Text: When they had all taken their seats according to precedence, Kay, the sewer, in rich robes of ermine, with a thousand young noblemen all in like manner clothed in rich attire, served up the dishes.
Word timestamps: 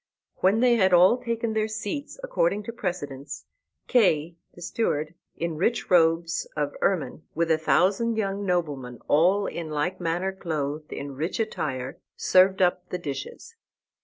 When 0.37 0.61
they 0.61 0.77
had 0.77 0.93
all 0.95 1.15
taken 1.23 1.53
their 1.53 1.67
seats 1.67 2.19
according 2.23 2.63
to 2.63 2.73
precedence, 2.73 3.45
Kay, 3.85 4.35
the 4.55 4.61
sewer, 4.63 5.09
in 5.37 5.57
rich 5.57 5.91
robes 5.91 6.47
of 6.57 6.73
ermine, 6.81 7.21
with 7.35 7.51
a 7.51 7.57
thousand 7.59 8.15
young 8.17 8.43
noblemen 8.43 8.99
all 9.07 9.45
in 9.45 9.69
like 9.69 10.01
manner 10.01 10.31
clothed 10.33 10.91
in 10.91 11.11
rich 11.13 11.39
attire, 11.39 11.99
served 12.15 12.63
up 12.63 12.89
the 12.89 12.97
dishes. 12.97 13.53